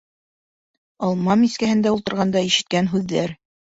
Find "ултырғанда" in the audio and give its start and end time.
1.99-2.47